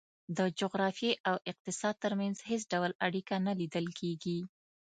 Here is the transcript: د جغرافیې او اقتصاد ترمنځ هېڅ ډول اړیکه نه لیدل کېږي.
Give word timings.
د 0.37 0.39
جغرافیې 0.59 1.11
او 1.29 1.35
اقتصاد 1.51 1.95
ترمنځ 2.03 2.37
هېڅ 2.49 2.61
ډول 2.73 2.91
اړیکه 3.07 3.35
نه 3.45 3.53
لیدل 3.59 3.85
کېږي. 3.99 4.39